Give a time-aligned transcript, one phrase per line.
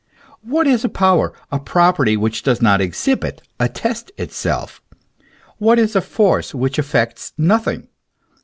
[0.41, 4.81] What is a power, a property, which does not exhibit, attest itself?
[5.59, 7.87] What is a force which effects nothing?